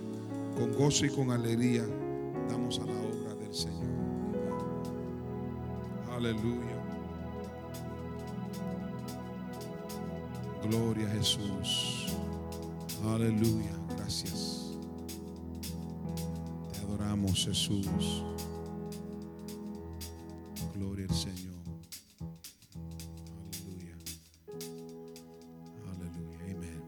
[0.58, 1.84] Con gozo y con alegría
[2.48, 3.86] damos a la obra del Señor.
[6.14, 6.75] Aleluya.
[10.68, 12.06] Gloria a Jesús.
[13.04, 13.70] Aleluya.
[13.96, 14.76] Gracias.
[16.72, 18.24] Te adoramos, Jesús.
[20.74, 21.54] Gloria al Señor.
[23.52, 23.94] Aleluya.
[25.86, 26.38] Aleluya.
[26.56, 26.82] Amén.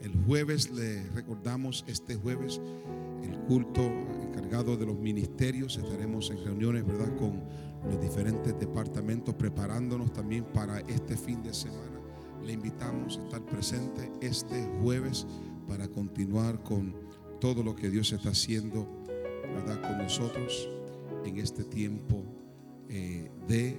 [0.00, 2.60] El jueves le recordamos, este jueves,
[3.22, 3.82] el culto
[4.22, 5.76] encargado de los ministerios.
[5.76, 7.14] Estaremos en reuniones, ¿verdad?
[7.16, 7.42] Con
[7.90, 11.97] los diferentes departamentos, preparándonos también para este fin de semana.
[12.48, 15.26] Le invitamos a estar presente este jueves
[15.68, 16.94] para continuar con
[17.42, 18.88] todo lo que Dios está haciendo,
[19.54, 19.82] ¿verdad?
[19.82, 20.66] Con nosotros
[21.26, 22.24] en este tiempo
[22.88, 23.78] eh, de,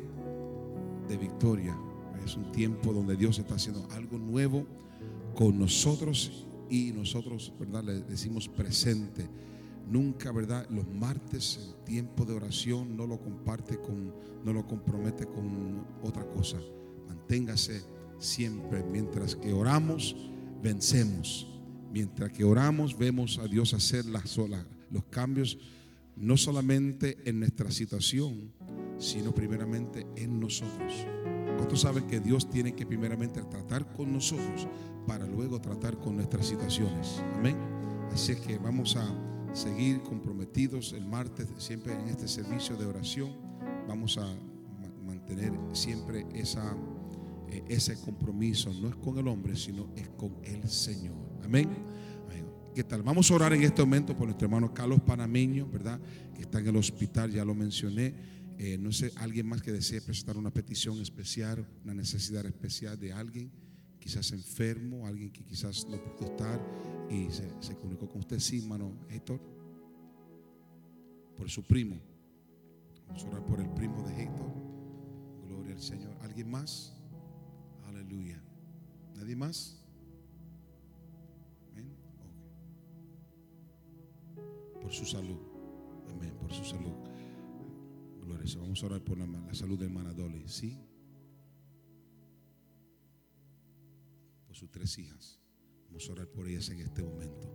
[1.08, 1.76] de victoria.
[2.24, 4.68] Es un tiempo donde Dios está haciendo algo nuevo
[5.34, 7.84] con nosotros y nosotros, ¿verdad?
[7.84, 9.28] Le decimos presente.
[9.90, 10.70] Nunca, ¿verdad?
[10.70, 14.14] Los martes, el tiempo de oración, no lo comparte con,
[14.46, 16.60] no lo compromete con otra cosa.
[17.08, 18.84] Manténgase siempre.
[18.84, 20.16] Mientras que oramos,
[20.62, 21.48] vencemos.
[21.92, 25.58] Mientras que oramos, vemos a Dios hacer las, los cambios,
[26.16, 28.52] no solamente en nuestra situación,
[29.00, 30.94] sino primeramente en nosotros.
[31.58, 34.68] ¿Cuántos saben que Dios tiene que primeramente tratar con nosotros
[35.08, 37.22] para luego tratar con nuestras situaciones?
[37.36, 37.58] Amén.
[38.12, 39.08] Así es que vamos a
[39.54, 43.36] seguir comprometidos el martes, siempre en este servicio de oración.
[43.88, 44.28] Vamos a
[45.06, 46.76] mantener siempre esa,
[47.68, 48.74] ese compromiso.
[48.74, 51.16] No es con el hombre, sino es con el Señor.
[51.44, 51.70] Amén.
[52.74, 53.04] ¿Qué tal?
[53.04, 56.00] Vamos a orar en este momento por nuestro hermano Carlos Panameño, ¿verdad?
[56.34, 58.14] Que está en el hospital, ya lo mencioné.
[58.58, 63.12] Eh, no sé, alguien más que desee presentar una petición especial, una necesidad especial de
[63.12, 63.52] alguien,
[64.00, 66.62] quizás enfermo, alguien que quizás no pudo estar
[67.10, 68.40] y se, se comunicó con usted.
[68.40, 69.42] Sí, hermano Héctor,
[71.36, 72.00] por su primo.
[73.08, 74.54] Vamos a orar por el primo de Héctor.
[75.48, 76.16] Gloria al Señor.
[76.22, 76.99] ¿Alguien más?
[77.90, 78.40] Aleluya.
[79.16, 79.84] ¿Nadie más?
[81.72, 81.92] Amén.
[84.36, 84.82] Ok.
[84.82, 85.40] Por su salud.
[86.10, 86.38] Amén.
[86.40, 86.94] Por su salud.
[88.22, 88.46] Gloria.
[88.60, 90.48] Vamos a orar por la, la salud de hermana Dolly.
[90.48, 90.78] ¿Sí?
[94.46, 95.40] Por sus tres hijas.
[95.88, 97.52] Vamos a orar por ellas en este momento.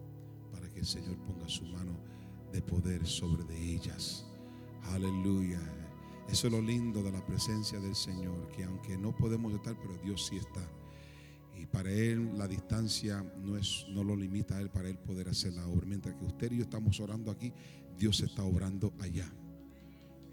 [0.50, 1.96] Para que el Señor ponga su mano
[2.52, 4.26] de poder sobre de ellas.
[4.82, 5.83] Aleluya.
[6.28, 9.96] Eso es lo lindo de la presencia del Señor, que aunque no podemos estar, pero
[10.02, 10.66] Dios sí está.
[11.56, 15.28] Y para Él la distancia no, es, no lo limita a Él para Él poder
[15.28, 15.86] hacer la obra.
[15.86, 17.52] Mientras que usted y yo estamos orando aquí,
[17.98, 19.30] Dios está obrando allá.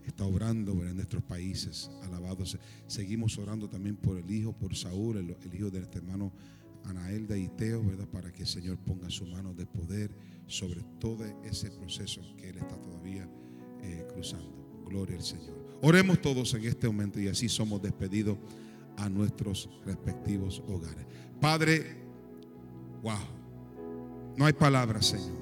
[0.06, 1.92] Está obrando en nuestros países.
[2.04, 2.58] Alabados.
[2.88, 6.32] Seguimos orando también por el hijo, por Saúl, el, hijo de nuestro hermano
[6.86, 8.08] Anaelda y Teo, ¿verdad?
[8.08, 10.12] Para que el Señor ponga su mano de poder
[10.48, 13.30] sobre todo ese proceso que Él está todavía
[13.84, 14.84] eh, cruzando.
[14.86, 15.61] Gloria al Señor.
[15.82, 18.38] Oremos todos en este momento y así somos despedidos
[18.98, 21.06] a nuestros respectivos hogares.
[21.40, 21.98] Padre,
[23.02, 23.18] wow,
[24.38, 25.42] no hay palabras, Señor.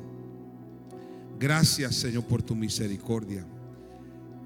[1.38, 3.46] Gracias, Señor, por tu misericordia.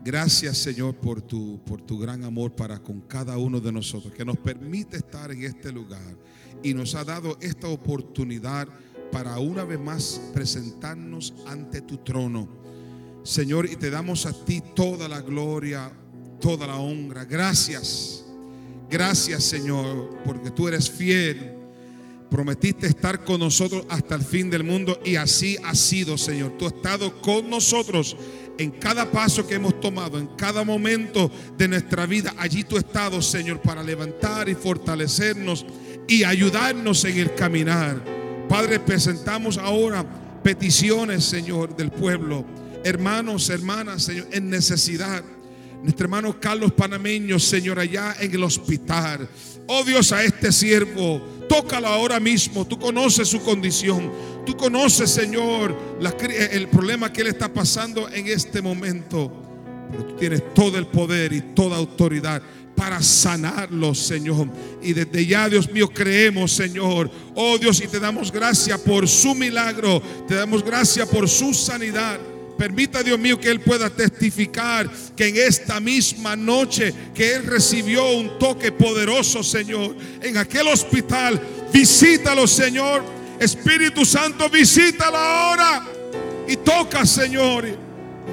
[0.03, 4.25] Gracias, Señor, por tu, por tu gran amor para con cada uno de nosotros, que
[4.25, 6.17] nos permite estar en este lugar
[6.61, 8.67] y nos ha dado esta oportunidad
[9.11, 12.49] para una vez más presentarnos ante tu trono
[13.23, 15.89] Señor, y te damos a ti toda la gloria,
[16.41, 17.23] toda la honra.
[17.23, 18.25] Gracias.
[18.89, 21.53] Gracias, Señor, porque tú eres fiel.
[22.29, 26.57] Prometiste estar con nosotros hasta el fin del mundo y así ha sido, Señor.
[26.57, 28.17] Tú has estado con nosotros
[28.57, 32.33] en cada paso que hemos tomado, en cada momento de nuestra vida.
[32.37, 35.65] Allí tú has estado, Señor, para levantar y fortalecernos
[36.07, 38.03] y ayudarnos en el caminar.
[38.49, 40.03] Padre, presentamos ahora
[40.43, 42.45] peticiones, Señor, del pueblo
[42.83, 45.23] hermanos, hermanas, Señor, en necesidad.
[45.81, 49.27] Nuestro hermano Carlos Panameño, Señor, allá en el hospital.
[49.67, 52.65] Oh Dios, a este siervo, tócalo ahora mismo.
[52.65, 54.11] Tú conoces su condición.
[54.45, 55.77] Tú conoces, Señor,
[56.51, 59.31] el problema que él está pasando en este momento.
[59.91, 62.41] Pero tú tienes todo el poder y toda autoridad
[62.75, 64.47] para sanarlo, Señor.
[64.81, 67.09] Y desde ya, Dios mío, creemos, Señor.
[67.35, 70.01] Oh Dios, y te damos gracias por su milagro.
[70.27, 72.19] Te damos gracias por su sanidad.
[72.57, 78.11] Permita, Dios mío, que Él pueda testificar que en esta misma noche que Él recibió
[78.11, 81.41] un toque poderoso, Señor, en aquel hospital.
[81.73, 83.03] Visítalo, Señor.
[83.39, 85.83] Espíritu Santo, visítalo ahora.
[86.47, 87.65] Y toca, Señor.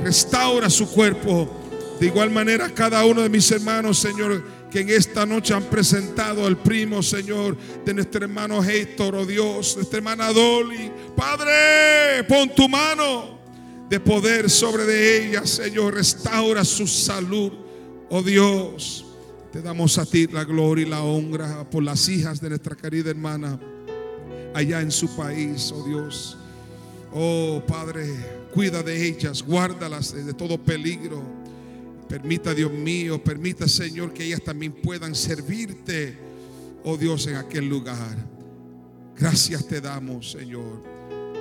[0.05, 1.97] Restaura su cuerpo.
[1.99, 6.47] De igual manera, cada uno de mis hermanos, Señor, que en esta noche han presentado
[6.47, 10.91] al primo, Señor, de nuestro hermano Héctor, oh Dios, nuestra hermana Dolly.
[11.16, 13.39] Padre, pon tu mano
[13.91, 15.95] de poder sobre de ella, Señor.
[15.95, 17.53] Restaura su salud,
[18.09, 19.05] oh Dios.
[19.53, 23.11] Te damos a ti la gloria y la honra por las hijas de nuestra querida
[23.11, 23.59] hermana
[24.55, 26.38] allá en su país, oh Dios.
[27.12, 28.07] Oh Padre,
[28.55, 31.20] cuida de ellas, guárdalas de todo peligro.
[32.09, 36.16] Permita, Dios mío, permita, Señor, que ellas también puedan servirte,
[36.84, 38.16] oh Dios, en aquel lugar.
[39.16, 40.99] Gracias te damos, Señor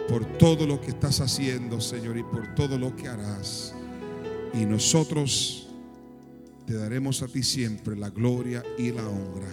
[0.10, 3.74] por todo lo que estás haciendo, Señor, y por todo lo que harás.
[4.54, 5.68] Y nosotros
[6.66, 9.50] te daremos a ti siempre la gloria y la honra.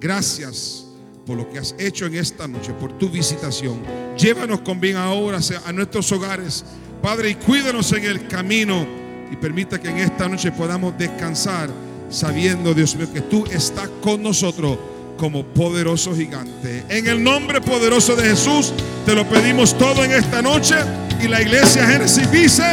[0.00, 0.86] Gracias
[1.26, 3.82] por lo que has hecho en esta noche, por tu visitación.
[4.16, 6.64] Llévanos con bien ahora a nuestros hogares,
[7.02, 8.86] Padre, y cuídanos en el camino
[9.30, 11.68] y permita que en esta noche podamos descansar
[12.08, 14.78] sabiendo, Dios mío, que tú estás con nosotros
[15.16, 16.84] como poderoso gigante.
[16.88, 18.72] En el nombre poderoso de Jesús
[19.04, 20.74] te lo pedimos todo en esta noche
[21.22, 22.64] y la iglesia Génesis dice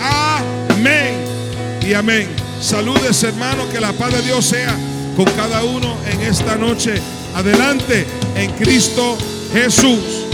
[0.00, 1.14] amén
[1.86, 2.28] y amén.
[2.60, 4.76] Saludes hermano, que la paz de Dios sea
[5.16, 7.00] con cada uno en esta noche.
[7.34, 9.16] Adelante en Cristo
[9.52, 10.27] Jesús.